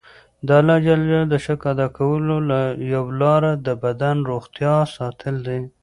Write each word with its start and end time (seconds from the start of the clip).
د 0.47 0.49
الله 0.59 0.77
ج 0.85 0.87
د 1.31 1.33
شکر 1.45 1.67
ادا 1.73 1.87
کولو 1.97 2.35
یوه 2.93 3.11
لاره 3.21 3.51
د 3.65 3.67
بدن 3.83 4.17
روغتیا 4.29 4.75
ساتل 4.95 5.35
دي. 5.47 5.59